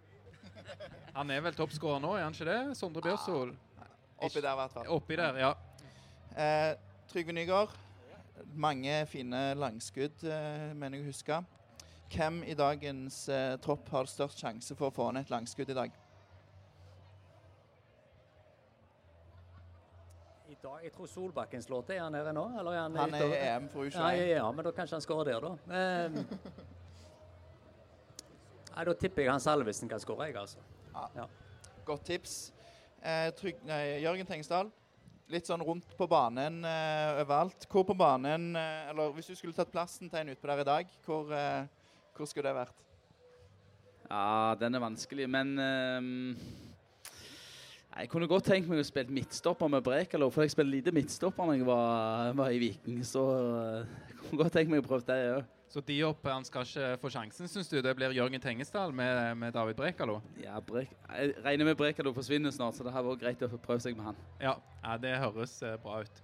[1.21, 2.59] Han er vel toppskårer nå, er han ikke det?
[2.79, 3.53] Sondre Bjørsol?
[3.79, 3.93] Ah,
[4.27, 4.91] oppi der, i hvert fall.
[4.97, 5.53] Oppi der, ja.
[6.39, 6.73] Eh,
[7.11, 7.69] Trygve Nygaard.
[8.55, 11.39] Mange fine langskudd, eh, mener jeg å huske.
[12.15, 15.75] Hvem i dagens eh, tropp har størst sjanse for å få ned et langskudd i
[15.75, 15.91] dag?
[20.51, 21.97] I dag, Jeg tror Solbakken slår til.
[21.97, 22.59] Er han nede nå?
[22.61, 23.99] Eller er han, Han er i EM for U21.
[23.99, 25.53] Ja, ja, ja, men da kanskje han skårer der, da.
[25.67, 26.11] Eh,
[28.77, 30.59] nei, da tipper jeg han Salvesen kan skåre, jeg, altså.
[31.85, 32.53] Godt tips.
[33.03, 34.71] Eh, trygg, nei, Jørgen Tengesdal,
[35.31, 37.67] litt sånn rundt på banen eh, overalt.
[37.71, 40.69] Hvor på banen eh, Eller hvis du skulle tatt plassen til en utpå der i
[40.69, 41.67] dag, hvor, eh,
[42.17, 42.87] hvor skulle det vært?
[44.11, 46.35] Ja, den er vanskelig, men ehm,
[47.91, 51.49] Jeg kunne godt tenkt meg å spille midtstopper med Brekalo, for jeg spilte lite midtstopper
[51.49, 53.01] når jeg var, var i Viking.
[53.07, 55.49] Så eh, jeg kunne godt tenkt meg å prøve det òg.
[55.71, 57.77] Så Diop han skal ikke få sjansen, syns du?
[57.83, 60.17] Det blir Jørgen Tengesdal med, med David Brekalo?
[60.43, 63.61] Ja, Brek jeg regner med Brekalo forsvinner snart, så det har vært greit å få
[63.63, 64.25] prøve seg med han.
[64.43, 66.23] Ja, ja det høres eh, bra ut.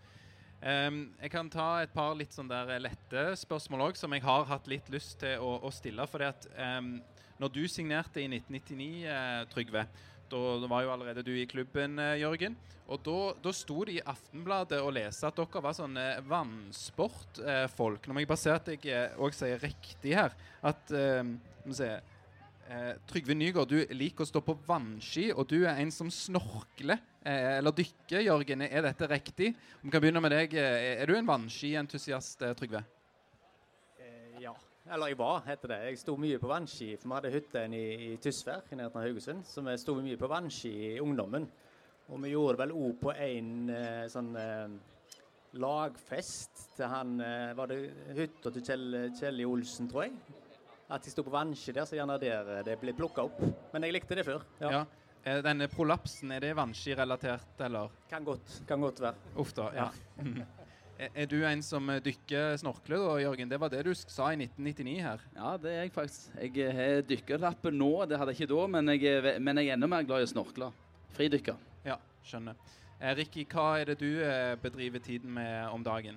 [0.56, 4.46] Um, jeg kan ta et par litt sånn der lette spørsmål òg, som jeg har
[4.48, 6.06] hatt litt lyst til å, å stille.
[6.10, 6.96] fordi at ehm,
[7.38, 9.84] når du signerte i 1999, eh, Trygve,
[10.30, 12.56] da var jo allerede du i klubben, eh, Jørgen.
[12.86, 13.00] Og
[13.42, 18.06] da, sto det i Aftenbladet å lese at dere var sånne vannsportfolk.
[18.06, 20.36] Nå må jeg bare se at jeg òg sier riktig her.
[20.62, 21.24] At eh,
[21.74, 21.88] se,
[22.70, 27.02] eh, Trygve Nygaard, du liker å stå på vannski, og du er en som snorkler.
[27.26, 28.62] Eh, eller dykker, Jørgen.
[28.68, 29.54] Er dette riktig?
[29.82, 30.54] Vi kan begynne med deg.
[30.54, 32.84] Eh, Er du en vannskientusiast, eh, Trygve?
[34.86, 34.94] Ja.
[34.94, 35.78] Eller jeg var, heter det.
[35.90, 36.92] Jeg sto mye på vannski.
[37.00, 39.46] For vi hadde hytte i, i Tysvær i nærheten av Haugesund.
[39.46, 41.48] Så vi sto mye på vannski i ungdommen.
[42.06, 44.76] Og vi gjorde vel òg på en eh, sånn eh,
[45.58, 47.78] lagfest til han eh, Var det
[48.14, 50.14] hytta til Kjell, Kjelli Olsen, tror jeg?
[50.86, 53.40] At de sto på vannski der, så gjerne der det ble plukka opp.
[53.72, 54.46] Men jeg likte det før.
[54.62, 54.70] Ja.
[54.70, 54.84] Ja.
[55.42, 57.90] Denne prolapsen, er det vannskirelatert, eller?
[58.06, 59.32] Kan godt, kan godt være.
[59.42, 59.72] Uff da.
[59.74, 59.88] Ja.
[60.22, 60.44] er,
[60.98, 63.50] er du en som eh, dykker snorkler, da, Jørgen?
[63.50, 65.24] Det var det du sa i 1999 her.
[65.36, 66.30] Ja, det er jeg faktisk.
[66.40, 69.68] Jeg eh, har dykkerlappen nå, det hadde jeg ikke da, men jeg, er men jeg
[69.72, 70.70] er enda mer glad i å snorkle.
[71.18, 71.58] Fridykker.
[71.88, 72.56] Ja, skjønner.
[72.96, 76.16] Eh, Ricky, hva er det du eh, bedriver tiden med om dagen?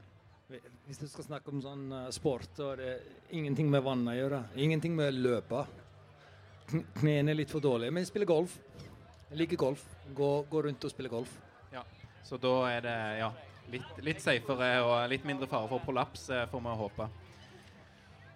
[0.49, 2.93] Hvis du skal snakke om sånn eh, sport, så er det
[3.37, 4.39] ingenting med vann å gjøre.
[4.57, 5.65] Ingenting med løpe.
[6.71, 7.91] Kn- Knærne er litt for dårlige.
[7.93, 8.55] Men jeg spiller golf.
[9.29, 9.83] Jeg liker golf.
[10.17, 11.35] Gå, gå rundt og spille golf.
[11.75, 11.83] Ja,
[12.25, 13.29] Så da er det ja,
[13.71, 17.09] litt, litt safere og litt mindre fare for prolaps, eh, får vi håpe.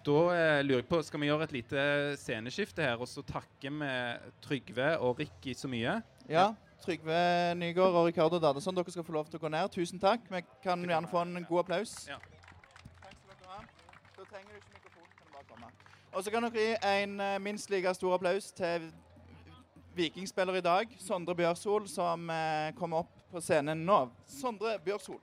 [0.04, 1.84] Da eh, lurer jeg på, Skal vi gjøre et lite
[2.20, 6.02] sceneskifte her, og så takke med Trygve og Ricky så mye?
[6.28, 6.50] Ja.
[6.84, 9.70] Trygve Nygaard og Ricardo Dadesson, dere skal få lov til å gå ned.
[9.72, 10.26] Tusen takk.
[10.28, 11.94] Vi kan gjerne få en god applaus.
[12.10, 12.18] Ja.
[13.00, 13.62] Takk skal dere ha.
[14.18, 15.08] Da trenger du ikke mikrofon.
[15.16, 15.72] Kan du bare komme.
[16.12, 18.90] Og så kan dere gi en eh, minst like stor applaus til
[19.96, 24.00] vikingspiller i dag, Sondre Bjørsol, som eh, kommer opp på scenen nå.
[24.30, 25.20] Sondre Bjørshol.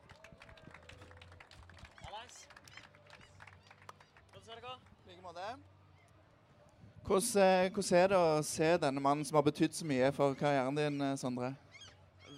[7.11, 10.35] Hvordan, eh, hvordan er det å se denne mannen som har betydd så mye for
[10.39, 11.49] karrieren din, eh, Sondre?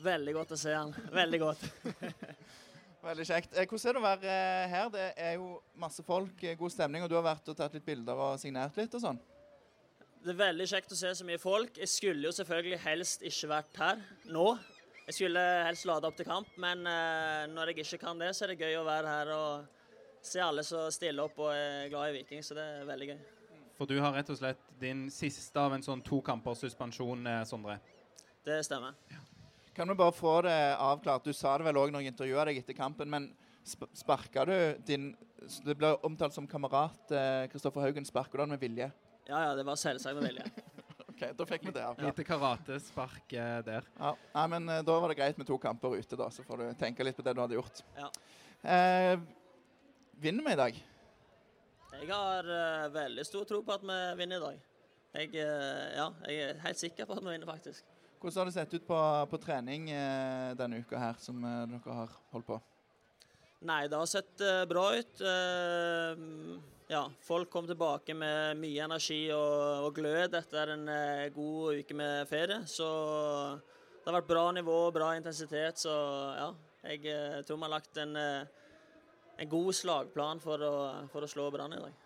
[0.01, 0.93] Veldig godt å se han.
[1.13, 1.65] Veldig godt.
[3.03, 3.53] Veldig kjekt.
[3.53, 4.37] Eh, Hvordan er det å være
[4.71, 4.89] her?
[4.89, 8.15] Det er jo masse folk, god stemning, og du har vært og tatt litt bilder
[8.15, 9.21] og signert litt og sånn.
[10.23, 11.77] Det er veldig kjekt å se så mye folk.
[11.77, 14.53] Jeg skulle jo selvfølgelig helst ikke vært her nå.
[15.03, 18.45] Jeg skulle helst lade opp til kamp, men eh, når jeg ikke kan det, så
[18.45, 19.65] er det gøy å være her og
[20.23, 23.17] se alle som stiller opp og er glad i Viking, så det er veldig gøy.
[23.75, 27.43] For du har rett og slett din siste av en sånn to kampers suspensjon, eh,
[27.49, 27.81] Sondre.
[28.47, 28.95] Det stemmer.
[29.75, 31.27] Kan vi bare få det avklart?
[31.27, 33.31] Du sa det vel òg når jeg intervjua deg etter kampen, men
[33.67, 35.13] sp sparka du din
[35.63, 38.05] Det ble omtalt som kamerat eh, Kristoffer Haugen.
[38.07, 38.87] Sparka du han med vilje?
[39.27, 40.47] Ja, ja, det var selvsagt med vilje.
[41.23, 41.93] OK, da fikk vi det Ja.
[41.97, 43.85] Lite karatespark eh, der.
[43.99, 44.13] Ja.
[44.35, 46.29] Nei, men eh, da var det greit med to kamper ute, da.
[46.29, 47.83] Så får du tenke litt på det du hadde gjort.
[47.97, 48.09] Ja.
[48.63, 49.19] Eh,
[50.19, 50.81] vinner vi i dag?
[51.93, 54.61] Jeg har uh, veldig stor tro på at vi vinner i dag.
[55.13, 57.85] Jeg, uh, ja, jeg er helt sikker på at vi vinner, faktisk.
[58.19, 62.15] Hvordan har det sett ut på, på trening uh, denne uka her, som dere har
[62.33, 62.59] holdt på?
[63.63, 65.21] Nei, det har sett bra ut.
[65.23, 66.23] Eh,
[66.87, 71.95] ja, folk kom tilbake med mye energi og, og glød etter en eh, god uke
[71.97, 72.59] med ferie.
[72.69, 72.87] Så
[74.03, 75.79] det har vært bra nivå, bra intensitet.
[75.79, 76.49] Så ja,
[76.89, 78.71] jeg eh, tror vi har lagt en, eh,
[79.39, 80.73] en god slagplan for å,
[81.13, 82.02] for å slå Brann i dag.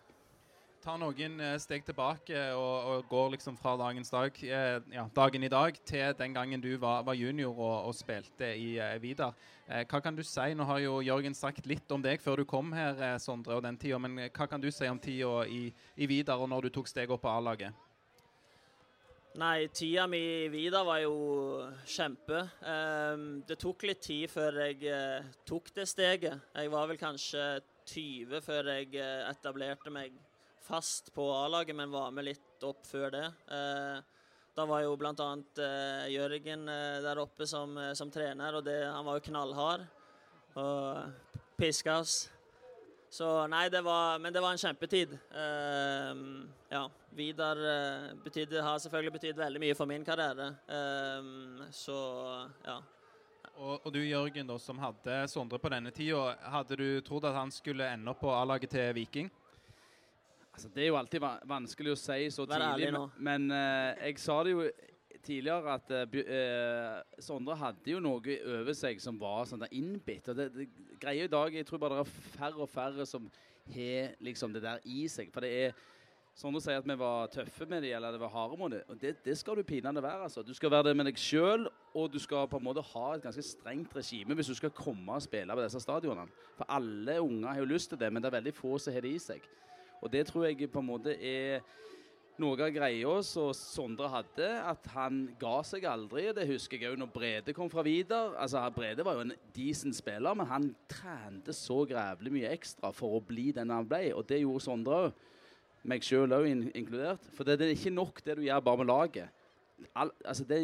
[0.78, 5.44] Ta noen eh, steg tilbake og, og går liksom fra dagens dag, eh, ja, dagen
[5.44, 9.34] i dag til den gangen du var, var junior og, og spilte i eh, Vidar.
[9.68, 10.54] Hva kan du si?
[10.56, 13.76] Nå har jo Jørgen sagt litt om deg før du kom her, Sondre, og den
[13.76, 15.66] tida, men hva kan du si om tida i,
[15.98, 17.76] i Vidar og når du tok steg opp på A-laget?
[19.42, 20.22] Nei, tida mi
[20.54, 21.18] Vidar var jo
[21.84, 22.46] kjempe.
[22.64, 24.88] Ehm, det tok litt tid før jeg
[25.44, 26.48] tok det steget.
[26.56, 27.44] Jeg var vel kanskje
[27.92, 28.96] 20 før jeg
[29.28, 30.16] etablerte meg
[30.68, 33.26] fast på A-laget, men var med litt opp før det.
[33.56, 34.00] Eh,
[34.58, 35.14] da var jo bl.a.
[35.14, 39.86] Uh, Jørgen eh, der oppe som, eh, som trener, og det, han var jo knallhard.
[40.58, 42.30] og piska oss.
[43.10, 45.14] Så nei, det var Men det var en kjempetid.
[45.14, 46.16] Eh,
[46.70, 46.90] ja.
[47.18, 50.52] Vidar uh, betydde, har selvfølgelig betydd veldig mye for min karriere.
[50.70, 51.30] Eh,
[51.74, 51.96] så
[52.66, 52.76] ja.
[53.56, 57.34] Og, og du Jørgen, da, som hadde Sondre på denne tida, hadde du trodd at
[57.40, 59.32] han skulle ende opp på A-laget til Viking?
[60.58, 62.88] Altså, det er jo alltid vanskelig å si så tidlig,
[63.22, 64.64] men, eh, jeg sa det jo
[65.28, 70.32] tidligere at uh, Sondre hadde jo noe over seg som var sånn der innbitt.
[70.32, 70.66] Og det, det
[71.02, 73.28] greia i dag Jeg tror bare det er færre og færre som
[73.76, 75.30] har liksom det der i seg.
[75.34, 75.78] For det er
[76.38, 78.82] Sondre sier at vi var tøffe med dem, eller det var harde mot dem.
[78.94, 80.28] Og det, det skal du pinadø være.
[80.28, 80.44] altså.
[80.46, 81.66] Du skal være det med deg sjøl,
[81.98, 85.18] og du skal på en måte ha et ganske strengt regime hvis du skal komme
[85.18, 86.30] og spille på disse stadionene.
[86.60, 89.06] For alle unger har jo lyst til det, men det er veldig få som har
[89.06, 89.50] det i seg.
[90.02, 91.64] Og det tror jeg på en måte er
[92.38, 96.28] noe av greia som Sondre hadde, at han ga seg aldri.
[96.38, 98.36] Det husker jeg òg når Brede kom fra Vidar.
[98.38, 103.18] Altså, Brede var jo en decent spiller, men han trente så grævlig mye ekstra for
[103.18, 105.26] å bli den han ble, og det gjorde Sondre òg.
[105.88, 107.26] Meg sjøl òg in inkludert.
[107.38, 109.44] For det, det er ikke nok det du gjør bare med laget.
[109.96, 110.64] Al altså de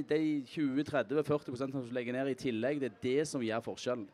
[0.49, 4.07] 20-30-40 som du legger ned i tillegg, det er det som gjør forskjellen.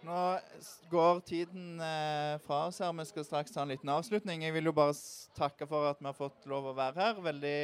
[0.00, 0.38] Nå
[0.90, 2.92] går tiden eh, fra oss her.
[2.96, 4.46] Vi skal straks ta en liten avslutning.
[4.46, 4.96] Jeg vil jo bare
[5.36, 7.20] takke for at vi har fått lov å være her.
[7.24, 7.56] Veldig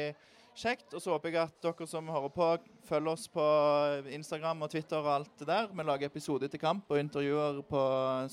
[0.57, 0.91] kjekt.
[0.93, 2.49] Og så håper jeg at dere som hører på,
[2.87, 3.45] følger oss på
[4.17, 5.71] Instagram og Twitter og alt det der.
[5.73, 7.81] Vi lager episoder til kamp og intervjuer på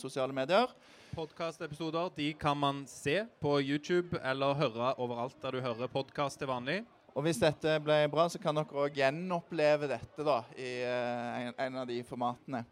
[0.00, 0.72] sosiale medier.
[1.14, 6.50] Podkastepisoder de kan man se på YouTube eller høre overalt der du hører podkast til
[6.50, 6.82] vanlig.
[7.14, 11.52] Og hvis dette ble bra, så kan dere òg gjenoppleve dette da, i eh, en,
[11.62, 12.64] en av de formatene.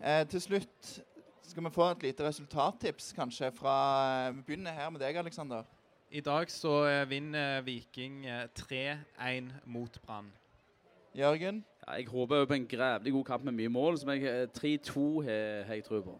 [0.00, 0.92] Eh, til slutt
[1.44, 5.68] skal vi få et lite resultattips, kanskje, fra Vi begynner her med deg, Aleksander.
[6.10, 10.32] I dag så eh, vinner Viking eh, 3-1 mot Brann.
[11.14, 11.60] Jørgen.
[11.84, 15.04] Ja, jeg håper på en grævlig god kamp med mye mål, som jeg eh, 3-2
[15.28, 16.16] har har jeg tro på.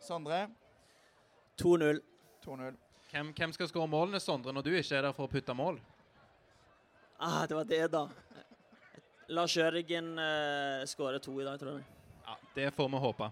[0.00, 0.46] Sondre.
[1.62, 1.98] 2-0.
[2.46, 2.78] 2-0.
[3.10, 5.80] Hvem, hvem skal skåre målene, Sondre, når du ikke er der for å putte mål?
[7.22, 8.08] Ah, det var det, da.
[9.28, 11.84] Lars Jørgen uh, skårer to i dag, tror jeg.
[12.24, 13.28] Ja, Det får vi håpe.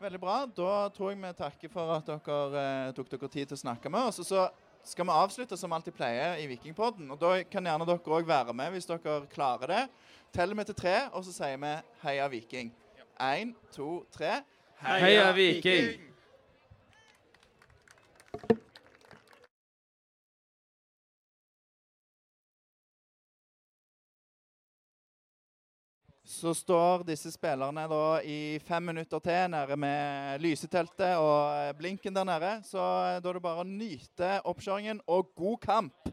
[0.00, 0.34] Veldig bra.
[0.56, 3.92] Da tror jeg vi takker for at dere eh, tok dere tid til å snakke
[3.92, 4.20] med oss.
[4.20, 4.44] Og så
[4.84, 7.08] skal vi avslutte som alltid pleier i Vikingpodden.
[7.12, 9.82] Og da kan gjerne dere òg være med hvis dere klarer det.
[10.32, 12.70] Teller vi til tre, og så sier vi 'Heia Viking'.
[13.20, 14.42] Én, to, tre.
[14.80, 16.09] Heia Viking!
[26.30, 32.28] Så står disse spillerne da i fem minutter til nede med lyseteltet og blinken der
[32.28, 32.52] nede.
[32.68, 32.78] Så
[33.18, 36.12] da er det bare å nyte oppkjøringen og god kamp.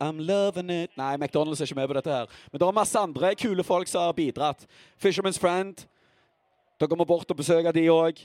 [0.00, 0.90] I'm loving it.
[0.96, 2.26] Nei, McDonald's er ikke med på dette her.
[2.52, 4.66] Men det er masse andre kule folk som har bidratt.
[4.98, 5.86] Fisherman's Friend.
[6.80, 8.18] Dere må bort og besøke de òg.